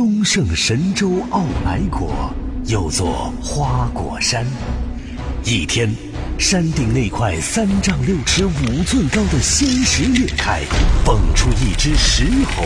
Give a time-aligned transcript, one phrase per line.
[0.00, 4.46] 东胜神州傲来国，又作花果山。
[5.44, 5.94] 一天，
[6.38, 10.62] 山顶那块三丈六尺五寸高的仙石裂开，
[11.04, 12.24] 蹦出一只石
[12.56, 12.64] 猴。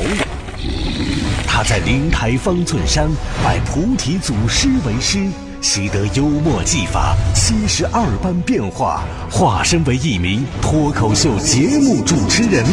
[1.44, 3.10] 他在灵台方寸山
[3.42, 5.28] 拜菩提祖师为师，
[5.60, 12.64] 习得幽默技法，七十二般变化，化身为一名脱口秀节目主持人。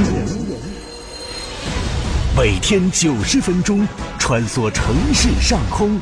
[2.33, 3.85] 每天九十分钟，
[4.17, 5.99] 穿梭城市上空，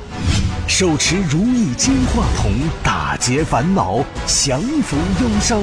[0.67, 2.51] 手持如意金话筒，
[2.83, 3.97] 打劫烦恼，
[4.27, 5.59] 降服忧伤。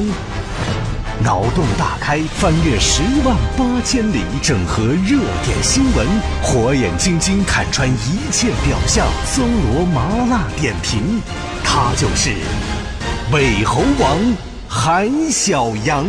[1.23, 6.05] 脑洞大开，翻越十万八千里，整合热点新闻，
[6.43, 11.23] 火眼金睛看穿一切表象，搜罗麻辣点评。
[11.63, 12.35] 他就是
[13.33, 14.19] 尾猴王
[14.69, 16.05] 韩小阳。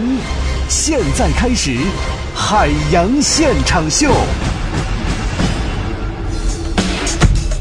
[0.68, 1.78] 现在开始，
[2.36, 4.12] 海洋现场秀。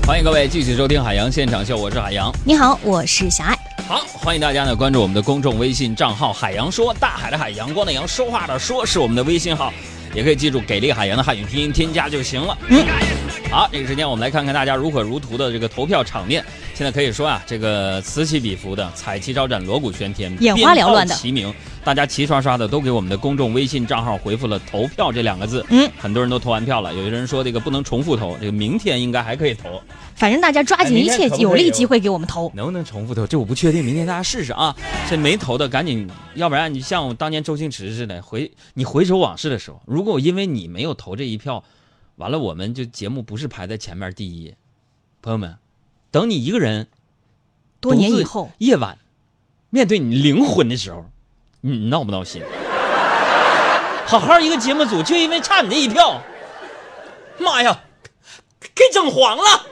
[0.06, 2.32] 欢迎各位继续收听海洋现场秀，我是海洋。
[2.44, 3.58] 你好，我是小爱。
[3.88, 9.72] 好，欢迎大家呢关注我们的公众微信账号“海洋说”，大海的海，阳光的阳，说话的说是我们的微信号，
[10.14, 12.56] 也可以记住给力海洋的汉语拼音添加就行了。
[12.68, 12.86] 嗯，
[13.50, 16.44] 好，这个时间我们来看看大家如火如荼的这个投票场面。
[16.76, 21.50] 现在可以说啊，这个此起彼伏的，彩旗招展，锣鼓喧天，眼花缭乱的齐鸣，
[21.82, 25.64] 大家齐刷刷的都给我们的公众微信账号回复了“投票”这两个字。
[25.70, 29.80] 嗯，很多人都投完票了，有些人说这个不能重复投，这个明天应该还可以投。
[30.16, 32.52] 反正大家抓紧一切有利机会给我们投。
[32.54, 33.26] 能不能重复投？
[33.26, 34.76] 这我不确定，明天大家试试啊。
[35.08, 41.64] 这没投的赶紧，要不然你像我当年周星驰似的回你回首往事的时候，如果因为你没有投这一票，
[42.16, 44.52] 完了我们就节目不是排在前面第一。
[45.22, 45.56] 朋友们，
[46.16, 46.86] 等你一个人。
[47.78, 48.96] 多年以后，夜晚，
[49.68, 51.04] 面对你灵魂的时候，
[51.60, 52.42] 你闹不闹心？
[54.08, 56.18] 好好一个节目组，就因为差你那一票，
[57.36, 57.78] 妈呀，
[58.74, 59.66] 给整黄了！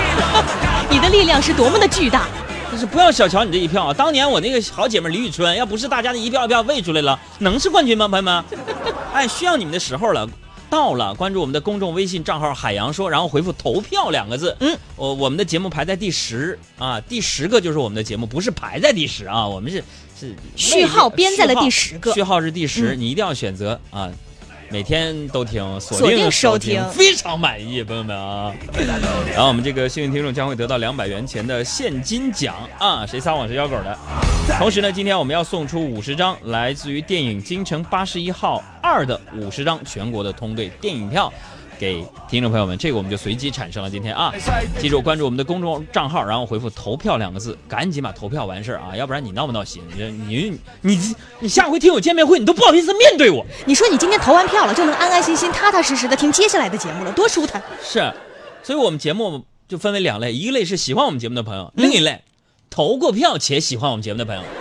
[0.92, 2.28] 你的力量是多么的巨大！
[2.70, 3.94] 就是不要小瞧你这一票啊！
[3.94, 8.06] 当年我那个好姐妹李宇春，要不是大家的一票一票喂出来了，能是冠军吗？
[8.06, 8.44] 朋友们，
[9.14, 10.28] 哎，需要你们的时候了。
[10.68, 14.56] 到了，关注我们的公众微信账号“海洋说”，然后回复“投票”两个字。
[14.60, 19.82] 嗯，我我们的节目排在第十啊，第十个就是我们的节目，不是排在第十啊，我们是
[20.18, 24.10] 是序号编在了第十个，序号是第十，你一定要选择啊。
[24.68, 28.52] 每天都听，锁定收听，非常满意，朋友们啊！
[29.32, 33.06] 然后我们这个幸运听众将会得到两百元钱的现金奖啊！
[33.06, 33.96] 谁撒谎谁咬狗的。
[34.58, 41.32] 同时呢，今天我们要送出五十张来自于电影《京城八十一号二》的五十张全国的通兑电影票。
[41.78, 43.90] 给听众朋友们，这个我们就随机产生了。
[43.90, 44.32] 今天啊，
[44.78, 49.82] 记住关注我们的公众账号，然后回复“投票”两个字，赶紧把投票完事儿啊，要不然你闹不闹心？
[49.94, 53.44] 你你你你下回听我见面会，你都不好意思面对我。
[53.66, 57.62] 你说你今天投完票了，就能安安心心、踏踏实实的听接下来的节目了，多舒坦。
[57.82, 58.10] 是，
[58.62, 62.22] 所以我们节目就分为两类，一类是喜欢我们节目的朋友，另一类
[62.76, 64.42] 投过票且喜欢我们节目的朋友。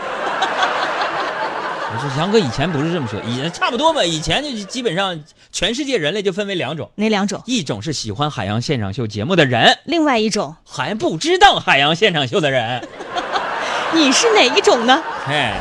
[1.92, 4.06] 我说杨哥以前不是这么说，以差不多吧。
[4.06, 5.22] 以前就基本上
[5.52, 7.44] 全世界人类就分为两种，哪两种？
[7.46, 12.88] 一种是喜欢海洋现场秀节目的人，另外一种还不知道海洋现场秀的人。
[13.94, 15.04] 你是哪一种呢？
[15.28, 15.60] 哎，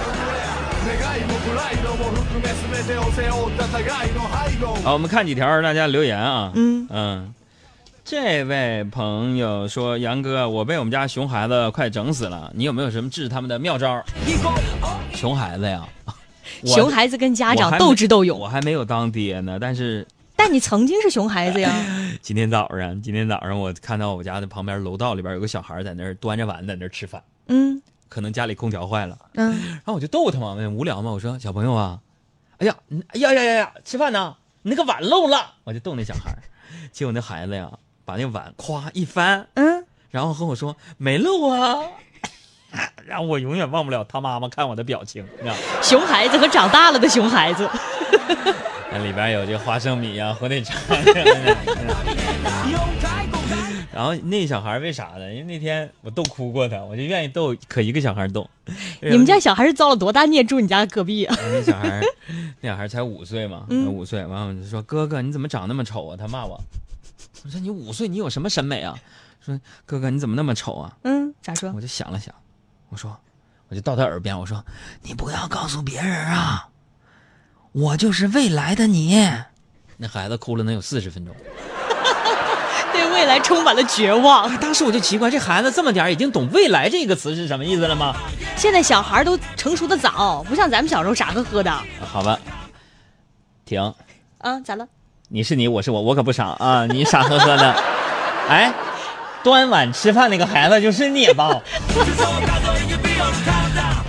[4.84, 6.52] 好，我们看几条大家留言啊。
[6.54, 7.33] 嗯嗯，
[8.04, 14.04] 这位朋友说：“杨哥，我被我们家熊孩子快整死了，你有没有什么治他们的妙招？”
[15.16, 15.88] 熊孩子呀。
[16.66, 20.06] 熊孩子跟家长斗智斗勇，我还没有当爹呢，但是，
[20.36, 21.72] 但你曾经是熊孩子呀。
[22.20, 31.98] 今天早上，今天早上我看到我家的旁边楼道里边有个小孩在那儿端着碗在那儿吃饭，嗯，可能家里空调坏了，嗯，然后我就逗他嘛，无聊嘛，我说小朋友啊，
[32.58, 32.76] 哎呀，
[33.08, 36.36] 哎呀呀呀呀，吃饭呢，你那个碗漏了，我就逗那小孩，
[36.92, 37.70] 结果那孩子呀，
[38.04, 41.78] 把那碗咵一翻，嗯，然后和我说没漏啊。
[43.06, 45.24] 然后我永远忘不了他妈妈看我的表情，
[45.80, 47.70] 熊孩子和长大了的熊孩子，
[48.90, 50.76] 那里边有这花生米呀、火腿肠。
[53.92, 55.32] 然后那小孩为啥呢？
[55.32, 58.50] 因为那天我逗哭过他，我就愿意逗，可一个小孩逗。
[59.00, 60.42] 你们家小孩是遭了多大孽？
[60.42, 61.36] 住你家隔壁啊？
[61.52, 62.02] 那小孩，
[62.60, 64.26] 那小孩才五岁嘛，五岁。
[64.26, 66.16] 完我就说哥哥你怎么长那么丑啊？
[66.18, 66.60] 他骂我。
[67.44, 68.98] 我说你五岁你有什么审美啊？
[69.44, 70.96] 说哥哥你怎么那么丑啊？
[71.02, 71.70] 嗯，咋说？
[71.74, 72.34] 我就想了想。
[72.88, 73.14] 我说，
[73.68, 74.64] 我就到他耳边我说
[75.02, 76.68] ：“你不要告诉别人啊，
[77.72, 79.20] 我就是未来的你。”
[79.98, 81.36] 那孩子哭了能有四十分钟，
[82.92, 84.56] 对未来充满了绝望。
[84.58, 88.16] 当时我就奇怪，这孩子这么点已经懂“未来”这个词是什么意思了吗？
[88.56, 91.70] 现在小孩都成熟的早，不像咱们小时候傻呵呵的。
[92.10, 92.40] 好吧，
[93.66, 93.94] 停。
[94.38, 94.88] 啊，咋了？
[95.34, 96.86] 你是你，我是我，我可不傻啊！
[96.86, 97.74] 你傻呵呵的。
[98.48, 98.72] 哎，
[99.42, 101.60] 端碗吃饭那个孩子就是你吧？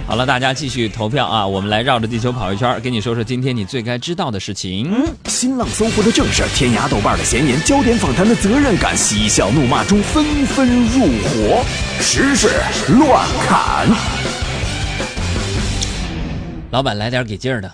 [0.05, 1.47] 好了，大家继续投票啊！
[1.47, 5.03] 我们来绕着地球跑一圈，给你说说今天你最该知道的事情。
[5.25, 11.65] 新浪搜狐的正事，天涯豆瓣的闲言，焦点访谈的责任感，嬉笑怒骂中纷纷入伙，
[12.01, 12.49] 时事
[12.99, 13.87] 乱砍。
[16.69, 17.71] 老板来点给劲儿的。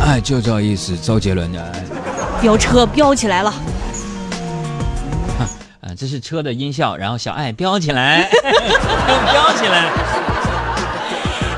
[0.00, 1.72] 哎，就这意思，周杰伦的。
[2.40, 3.50] 飙车飙起来了，
[5.80, 8.28] 啊， 这是车的音效，然后小爱飙起来，
[9.32, 9.90] 飙起来。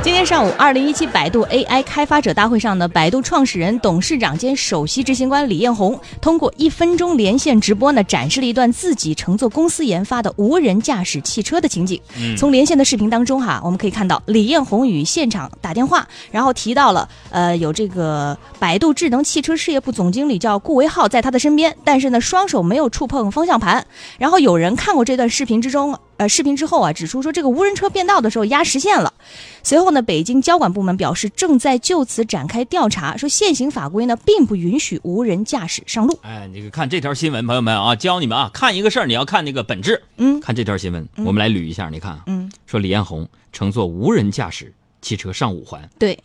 [0.08, 12.00] 今天上午，二零一七百度 AI 开发者大会上呢，百度创始人、董事长兼首席执行官李彦宏通过一分钟连线直播呢，展示了一段自己乘坐公司研发的无人驾驶汽车的情景。
[12.38, 23.86] 从连线的视频当中哈，我们可以看到李彦宏与现场打电话，然后提到了呃有这个百度智能汽车事业部总经理叫顾维浩在他的身边，但是呢双手没有触碰方向盘。
[24.16, 25.98] 然后有人看过这段视频之中。
[26.18, 29.14] 呃，视频之后啊，指出说这个无人车变道的时候压实线了。
[29.62, 36.18] 随后呢，北京交管部门表示正在就此展开调查，说现行法规呢并不允许无人驾驶上路。
[36.22, 40.02] 哎，这个看这条新闻，朋友们啊，教你们啊，看一个事儿你要看那个本质。
[40.16, 46.18] 嗯看这条新闻，我们来捋一下，你看啊，嗯，说李彦宏乘坐无人驾驶汽车上五环，对，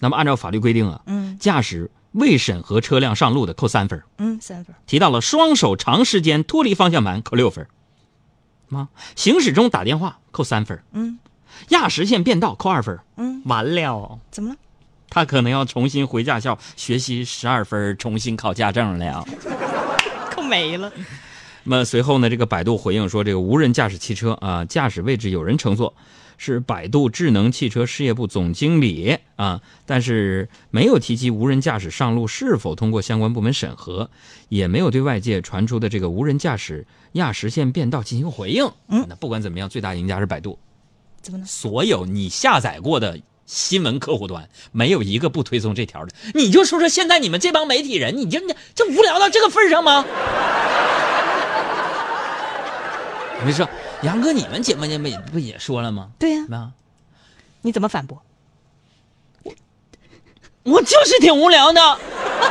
[0.00, 4.76] 那么按照法律规定啊，嗯驾驶未审核车辆上路的扣三分，嗯，三分。
[4.86, 7.68] 提到了双手长时间脱离方向盘扣六分儿，
[8.68, 8.88] 吗？
[9.16, 11.18] 行驶中打电话扣三分，嗯
[11.70, 14.18] 压实线变道扣二分，嗯，完了。
[14.30, 14.56] 怎么了？
[15.10, 19.24] 他可能要重新回驾校学习十二分，重新考驾证了。
[20.30, 20.92] 扣 没了。
[21.64, 25.94] 那么随后呢，这个百度回应说，这个无人驾驶汽车啊，驾驶位置有人乘坐，
[26.38, 34.08] 是百度智能汽车事业部总经理啊，但是没有提及无人驾驶上路是否通过相关部门审核，
[34.48, 38.64] 也没有对外界传出的这个无人驾驶压实线变道进行回应。
[38.88, 40.58] 嗯那不管怎么样，最大赢家是百度。
[41.20, 41.44] 怎么呢？
[41.44, 46.12] 所有你下载过的新闻客户端，没有一个不推送这条的。
[46.34, 48.38] 你就说说现在你们这帮媒体人，你就
[48.74, 50.04] 就无聊到这个份上吗？
[53.44, 53.68] 没说，
[54.02, 56.08] 杨哥，你们节目间不也不也说了吗？
[56.18, 56.70] 对呀、啊，
[57.62, 58.22] 你怎么反驳？
[60.62, 61.98] 我就是挺无聊的。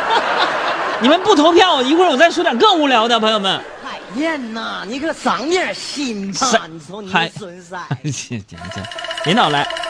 [1.00, 3.62] 你们不投票，一会儿我再说点更无聊的，朋友们。
[3.84, 6.48] 海燕呐，你可长点心吧！
[6.48, 7.78] 是你说你损色。
[8.04, 8.44] 行行
[8.74, 8.84] 行，
[9.26, 9.87] 领导来。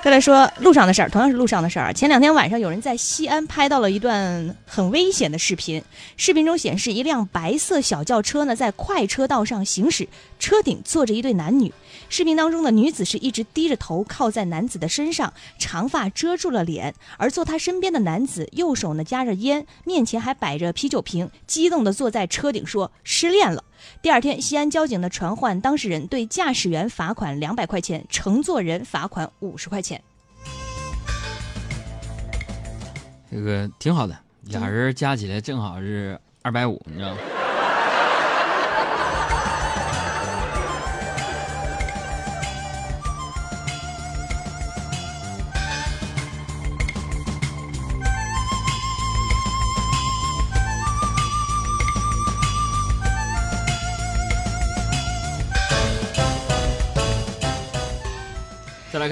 [0.00, 1.92] 再来说路上的事儿，同样是路上的事儿。
[1.92, 5.82] 前两天晚上，有人在西安拍到了一段很危险的视频。
[6.16, 10.08] 视频中显示，一辆白色小轿车呢在快车道上行驶，
[10.38, 11.72] 车顶坐着一对男女。
[12.08, 23.64] 视频当中的女子是一直低着头靠在男子的身上，长发遮住了脸，而坐他身边的男子右手呢夹着烟，面前还摆着啤酒瓶，激动地坐在车顶说失恋了。
[24.02, 30.02] 第二天，西安交警呢传唤当事人，对驾驶员罚款两百块钱，乘坐人罚款五十块钱。
[33.30, 37.18] 这个挺好的，俩人加起来正好是二百五，你知道吗？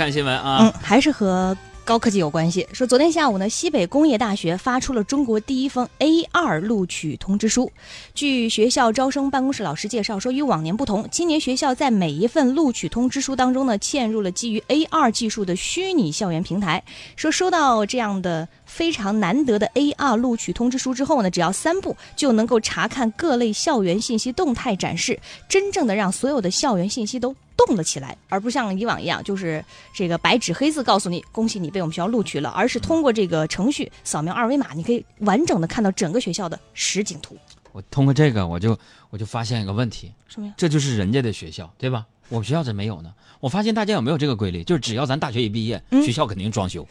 [0.07, 2.65] 看新闻啊，嗯，还是和高科技有关系。
[2.73, 7.73] 说昨天下午呢，西北工业大学发出了中国第一封 A 二录取通知书。
[8.15, 16.85] 据学校招生办公室老师介绍说，与往年不同，今年学校在每一份录取通知书当中呢，嵌入了基于 A 二技术的虚拟校园平台。
[17.17, 25.19] 说收到这样的非常难得的 AR 录取通知书之后呢，只要三步就能够查看各类校园信息动态展示，
[25.49, 37.37] 真正的让所有的校园信息都动了起来，而不像以往一样，就是这个白纸黑字告诉你恭喜你被我们学校录取了，而是通过这个程序扫描二维码，你可以完整的看到整个学校的实景图。
[37.73, 38.79] 我通过这个，我就
[39.11, 40.55] 我就发现一个问题，什么呀？
[40.57, 42.05] 这就是人家的学校，对吧？
[42.29, 43.13] 我们学校怎么没有呢？
[43.39, 44.65] 我发现大家有没有这个规律？
[44.65, 46.87] 就是只要咱大学一毕业，嗯学校肯定装修。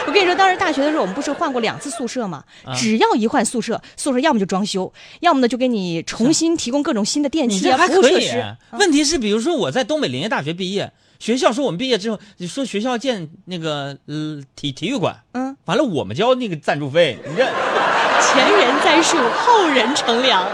[0.06, 2.42] 我跟你说，当时大学的时候，我们不是换过两次宿舍吗？
[2.64, 8.56] 啊只要一换宿舍，宿舍要么就装修，要么呢就给你重新提供各种新的电器啊、服务设施。
[8.72, 20.46] 问题是，比如说我在东北林业大学毕业，学校说我们毕业之后，你说学校建那个呃体体育馆，嗯，完了我们交那个赞助费，你这前人栽树，后人乘凉。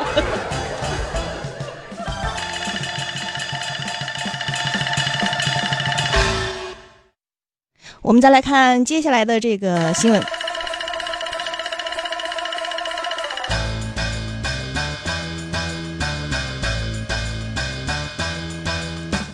[8.07, 10.23] 我们再来看接下来的这个新闻。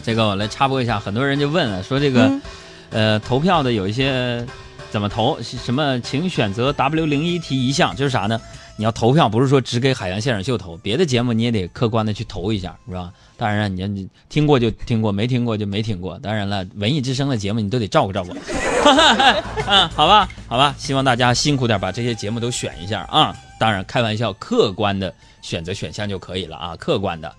[0.03, 2.33] 这个我来插播一下很多人就问了说这个
[2.89, 4.43] 呃投票的有一些
[4.91, 8.41] 怎么投什么请选择 w 零一提一项就是啥呢？
[8.77, 13.13] 你要投票，不是说只给海洋现场秀投，别的节目你也得客观的去投一下，是吧？
[13.37, 16.19] 当然了，你你听过就听过，没听过就没听过。
[16.21, 18.33] 当然了，文艺之声的节目你都得照顾照顾。
[19.67, 23.37] 嗯， 好吧，好吧，希望大家辛苦点，把这些节目都选一下啊。
[23.59, 27.33] 当然，开玩笑，客观的选择选项就可以了啊，客观的。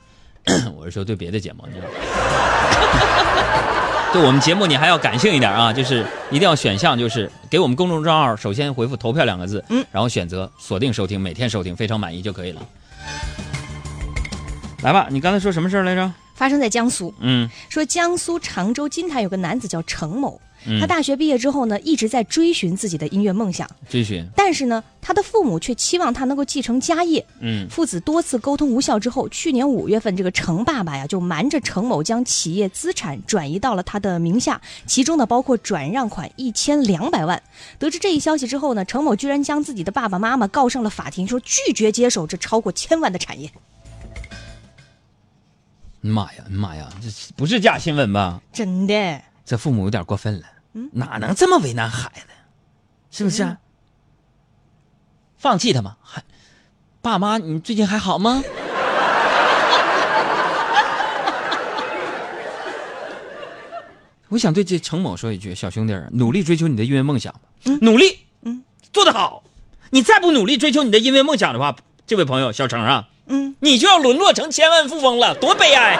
[0.76, 1.94] 我是说对别的节目，你知道吗？
[4.14, 12.62] 对我们节目你还要感性一点啊，就是一定要选项，就是给我们公众账号首先回复“投票”两个字，嗯，然后选择锁定收听，每天收听，非常满意就可以了。
[14.84, 16.12] 来吧，你刚才说什么事儿来着？
[16.36, 27.26] 发生在江苏，嗯说江苏常州金坛有个男子叫程某，嗯，他大学毕业之后呢，一直在追寻自己的音乐梦想，追寻，但是呢，他的父母却期望他能够继承家业。
[27.40, 37.42] 嗯父子多次沟通无效之后，去年五月份，这个程爸爸呀就瞒着程某将企业资产转移到了他的名下，其中呢包括转让款一千两百万。
[37.80, 43.52] 得知这一消息之后呢，程某居然将自己的爸爸妈妈告上了法庭，说拒绝接手这超过千万的产业。
[46.06, 48.42] 妈呀妈呀，这不是假新闻吧？
[48.52, 50.46] 真的，这父母有点过分了，
[50.92, 52.22] 哪能这么为难孩子？
[53.12, 53.58] 是不是、啊？
[55.38, 55.98] 放弃他吗？
[56.02, 56.24] 还，
[57.02, 58.42] 爸妈，你最近还好吗？
[64.30, 67.40] 我想对这程某说一句，小兄弟儿，努力追求你的音乐梦想吧，
[67.82, 69.44] 努力，嗯，做得好。
[69.92, 71.76] 你再不努力追求你的音乐梦想的话，
[72.08, 76.00] 这位朋友小程啊，嗯，你就要沦落成千万富翁了，多悲哀！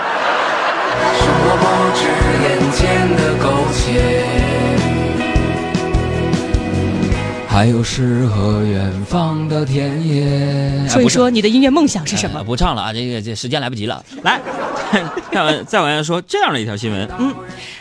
[7.54, 10.90] 还有诗和远方的田野。
[10.90, 12.40] 说一说你的音乐梦想是什么？
[12.40, 14.04] 呃不唱了啊，这个这时间来不及了。
[14.24, 14.42] 来，
[15.32, 17.32] 再往再往下说这样的一条新闻，嗯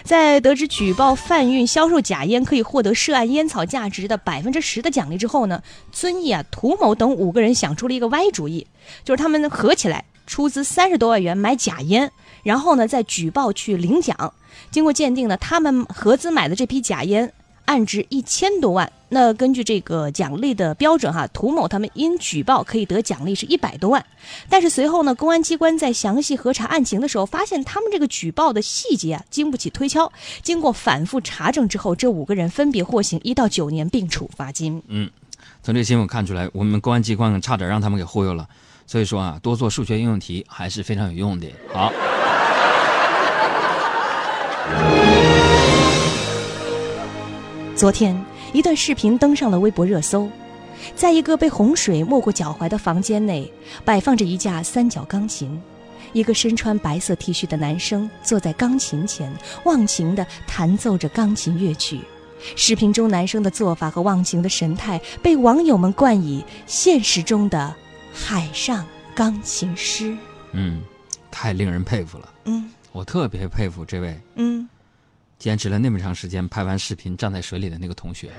[0.05, 8.67] 在得知举报贩运销售假烟可以获得涉案烟草价值的百分之十的奖励之后呢，遵义啊、涂某等五个人想出了一个歪主意，
[9.03, 12.11] 就是他们合起来出资三十多万元买假烟，
[12.43, 14.35] 然后呢再举报去领奖。
[14.71, 17.33] 经过鉴定呢，他们合资买的这批假烟
[17.73, 18.93] 案值一千多万。
[19.09, 24.05] 那根据这个奖励的标准哈，涂某他们因举报可以得奖励是一百多万。
[24.49, 30.11] 但是随后呢，公安机关在详细核查案情的时候，发现他们这个举报的细节啊经不起推敲。
[30.43, 34.83] 经过反复查证之后，这五个人分别获刑一到九年，并处罚金。
[34.89, 35.11] 嗯
[35.63, 38.49] 从这新闻看出来，我们公安机关差点让他们给忽悠了。
[38.87, 41.47] 所以说啊，多做数学应用题还是非常有用的。
[41.73, 41.93] 好，
[47.83, 48.17] 昨天，
[48.53, 50.31] 一段视频登上了微博热搜。
[50.95, 53.53] 在一个被洪水没过脚踝的房间内，
[53.85, 55.61] 摆放着一架三角钢琴。
[56.13, 59.33] 一个身穿白色 T 恤的男生坐在钢琴前，
[59.65, 62.03] 忘情地弹奏着钢琴乐曲。
[62.55, 67.75] 视频中男生的做法和忘情的神态，被网友们冠以“现实中的
[68.13, 70.17] 海上钢琴师
[70.53, 70.81] 嗯，
[71.33, 72.33] 太令人佩服了。”。
[72.47, 74.69] 嗯我特别佩服这位嗯，
[75.43, 78.31] 坚持了那么长时间拍完视频站在水里的那个同学。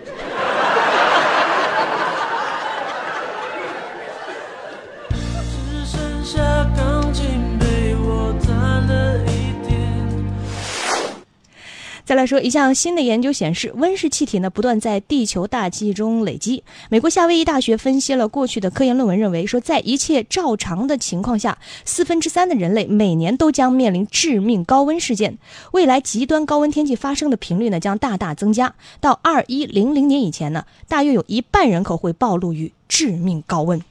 [12.24, 16.64] 来说，一项新的研究显示，温室气体呢不断在地球大气中累积。
[16.90, 25.38] 美国夏威夷大学分析了过去的科研论文，认为说，在一切照常的情况下，四分之三的人类每年都将面临致命高温事件。
[25.74, 33.82] 未来极端高温天气发生的频率呢将大大增加，到二一零零年以前呢，大约有一半人口会暴露于致命高温。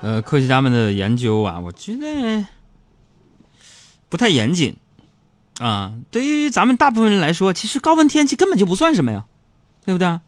[0.00, 2.46] 呃，科学家们的研究啊，我觉得
[4.08, 4.74] 不太严谨
[5.60, 5.92] 啊。
[6.10, 9.24] 对于咱们大部分人来说，其实高温天气根本就不算什么呀，
[9.84, 10.18] 对不对？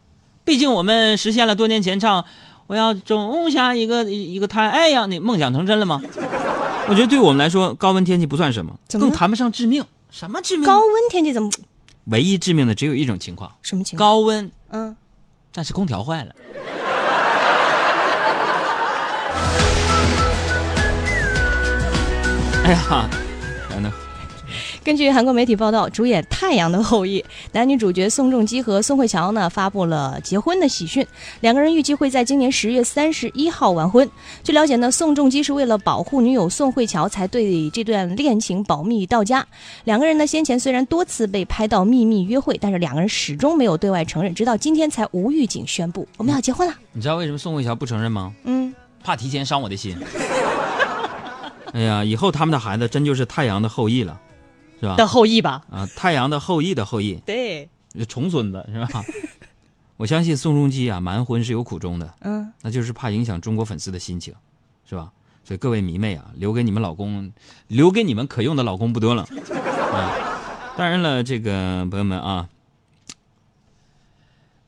[0.45, 2.23] 毕竟我们实现了多年前唱
[2.67, 6.01] “我要种下一个一个太阳”的梦想成真了吗？
[6.89, 9.85] 我觉得对我们来说，高温天气不算什么，么更谈不上致命。
[10.11, 10.65] 什么致命？
[10.65, 11.49] 高温天气怎么
[12.05, 14.09] 唯一致命的只有一种情况：什么情况？
[14.09, 14.95] 高温，嗯，
[15.53, 16.35] 但是空调坏了。
[22.65, 23.09] 哎呀，
[24.83, 27.21] 根据韩国媒体报道，主演《太阳的后裔》
[27.53, 31.07] 男女主角宋仲基和宋慧乔呢发布了结婚的喜讯，
[31.39, 34.09] 两个人预计会在今年十月三十一号完婚。
[34.43, 39.47] 据了解呢，宋仲基是为了保护女友宋慧乔才对这段恋情保密到家。
[39.85, 46.73] 两个人呢先前虽然多次被拍到秘密约会，但是两个人始终没有对外承认，直到今天才无预警宣布我们要结婚了。
[46.91, 48.33] 你知道为什么宋慧乔不承认吗？
[48.43, 49.95] 嗯，怕提前伤我的心。
[51.71, 54.19] 哎呀，以后他们的孩子真就是太阳的后裔了，
[54.83, 54.95] 是吧？
[54.97, 55.65] 的后裔吧？
[55.71, 57.69] 啊，太阳的后裔的后裔，对，
[58.09, 59.03] 重孙子是吧？
[59.95, 64.33] 我相信宋仲基啊，瞒婚是有苦衷的，嗯，那就是怕影响中国粉丝的心情，
[64.85, 65.11] 是吧？
[65.45, 67.31] 所以各位迷妹啊，留给你们老公，
[67.67, 69.23] 留给你们可用的老公不多了
[69.93, 70.75] 啊。
[70.75, 72.49] 当然了，这个朋友们啊，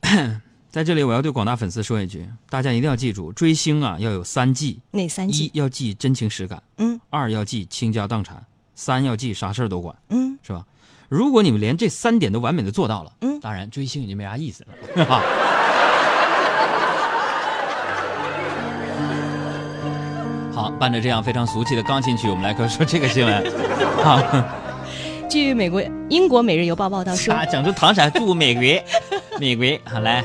[0.70, 5.50] 在这里我要对广大粉丝说一句，大家一定要记住，追星啊要有三忌：一哪三季？
[5.52, 8.46] 要忌真情实感，嗯二要忌倾家荡产，
[8.76, 10.64] 三要记啥事儿都管，嗯，是吧？
[11.08, 14.64] 如果你们连这三点都完美的做到了，嗯当然追星已经没啥意思
[14.94, 15.22] 了，哈。
[20.52, 23.52] 好，伴着这样非常俗气的钢琴曲，我们来说说这个新闻。
[24.04, 24.20] 好，
[25.28, 28.62] 据美国英国《每日邮报》报道说，啊，整出唐山驻美国，
[29.40, 30.24] 美国，好来，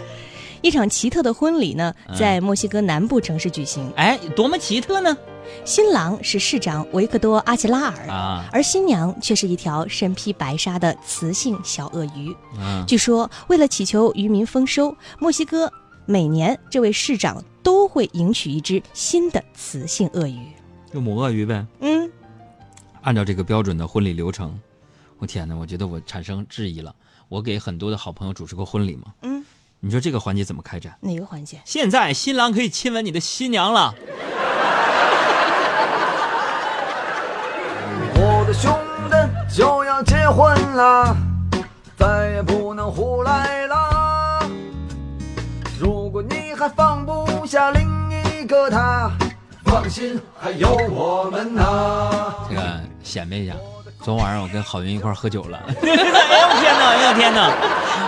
[0.61, 3.91] 一场奇特的婚礼呢，嗯在墨西哥南部城市举行。
[3.95, 5.15] 哎，多么奇特呢？
[5.63, 12.35] 新郎是市长维克多·阿吉拉尔，啊，而新娘却是一条身披白纱的雌性小鳄鱼。
[12.57, 15.71] 嗯，据说，为了祈求渔民丰收，墨西哥
[16.05, 20.39] 每年这位市长都会迎娶一只新的雌性鳄鱼。
[20.91, 21.65] 就母鳄鱼呗。
[21.79, 22.11] 嗯，
[23.01, 24.59] 按照这个标准的婚礼流程，
[25.19, 26.93] 我天哪，我觉得我产生质疑了。
[27.29, 29.45] 我给很多的好朋友主持过婚礼嘛，嗯，
[29.79, 30.97] 你说这个环节怎么开展？
[30.99, 31.61] 哪个环节？
[31.63, 33.93] 现在新郎可以亲吻你的新娘了。
[39.53, 41.13] 就要结婚了，
[41.97, 44.47] 再也不能胡来了。
[45.77, 47.81] 如果你还放不下另
[48.39, 49.11] 一个他，
[49.65, 52.33] 放心，还有我们呢。
[52.49, 52.61] 这个
[53.03, 53.53] 显摆一下，
[54.01, 55.59] 昨晚上我跟郝云一块喝酒了。
[55.67, 55.95] 哎呦
[56.61, 56.87] 天哪！
[56.87, 57.51] 哎呦天哪！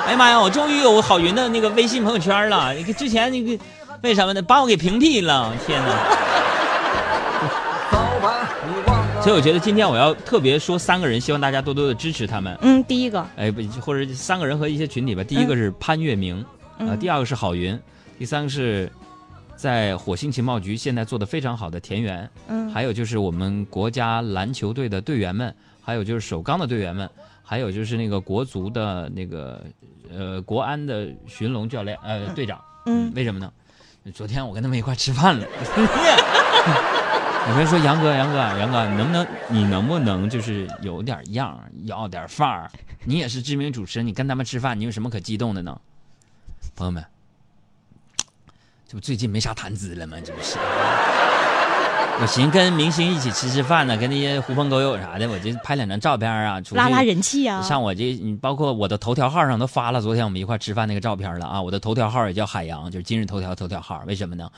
[0.05, 0.39] 哎呀妈呀！
[0.39, 2.73] 我终于有郝云的那个微信朋友圈了。
[2.73, 3.62] 你之前那个
[4.01, 4.41] 为什么呢？
[4.41, 5.51] 把我给屏蔽了。
[5.65, 6.22] 天哪！
[9.23, 12.57] 所以我觉得今天我要特别说三个人，希望大家多多的支持他们。
[12.62, 15.23] 嗯，第一个，哎，不，或者三个人和一些群体吧。
[15.23, 16.45] 第一个是潘粤明，啊、
[16.79, 17.79] 嗯第二个是郝云，
[18.19, 18.91] 第三个是
[19.55, 27.09] 在火星情报局现在做的非常好的田园，嗯，还有就是我们国家篮球队的队员们，还有就是首钢的队员们，
[27.41, 29.63] 还有就是那个国足的那个
[30.13, 32.59] 呃国安的寻龙教练呃队长。
[32.88, 33.49] 嗯为什么呢？
[34.13, 35.47] 昨天我跟他们一块吃饭了。
[37.49, 42.71] 有人说杨哥，杨哥，杨哥，你能不能，你能不能就是有点样，要点范儿？
[43.03, 45.77] 你也是知名主持人，你跟他们吃饭，你有什么可激动的呢？
[46.73, 47.03] 朋友们，
[48.88, 50.17] 这不最近没啥谈资了吗？
[50.23, 50.58] 这不是？
[52.21, 57.62] 我寻思跟明星一起吃吃饭呢，跟那些狐朋狗友啥的，我就拍两张照片啊，出去拉拉人气啊。
[57.62, 61.62] 像我这，你包括我的头条号上都发了，昨天我们一块吃饭那个照片了啊。
[61.62, 64.01] 我的头条号也叫海洋，就是今日头条头条号。
[64.08, 64.49] 为什么呢？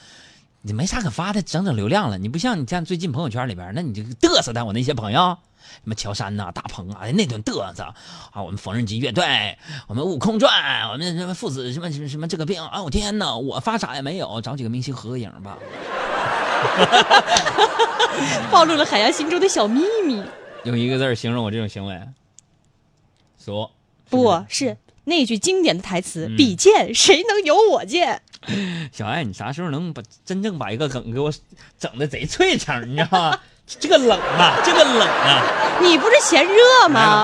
[0.68, 2.18] 你没啥可发的，整整流量了。
[2.18, 5.38] 你不像你像最近朋友圈里边，那你就嘚瑟的我那些朋友，
[5.84, 7.84] 什么乔杉呐、大鹏啊，那顿嘚瑟
[8.32, 15.56] 啊，我们缝纫机乐队，我们悟空传，我们什么父子什么什么什么这个病，啊，我天哪，我发啥也没有，找几个明星合个影吧。
[18.50, 20.24] 暴露了海洋心中的小秘密。
[20.66, 22.02] 用一个字儿形容我这种行为，
[23.38, 23.70] 俗。
[24.10, 28.24] 不是那句经典的台词：“嗯比剑，谁能有我剑
[28.92, 31.32] 小爱，你啥时候能把真正把一个梗给我
[31.80, 33.40] 整的贼脆成，你知道吗？
[33.68, 35.42] 这个冷啊，这个冷啊！？”
[35.82, 37.24] 你不是嫌热吗？